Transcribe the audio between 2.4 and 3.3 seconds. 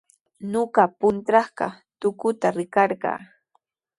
rikarqaa.